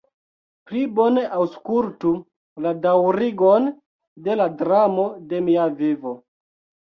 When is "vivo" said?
5.83-6.15